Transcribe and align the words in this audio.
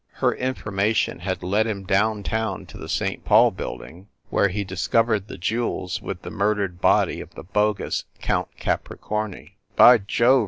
Her 0.13 0.33
information 0.33 1.19
had 1.19 1.43
led 1.43 1.67
him 1.67 1.83
down 1.83 2.23
town 2.23 2.65
to 2.65 2.77
the 2.79 2.89
St. 2.89 3.23
Paul 3.23 3.51
building, 3.51 4.07
where 4.31 4.47
he 4.47 4.63
discovered 4.63 5.27
the 5.27 5.37
jewels 5.37 6.01
with 6.01 6.23
the 6.23 6.31
murdered 6.31 6.81
body 6.81 7.21
of 7.21 7.35
the 7.35 7.43
bogus 7.43 8.05
Count 8.19 8.47
Capricorni. 8.59 9.57
"By 9.75 9.99
Jove!" 9.99 10.39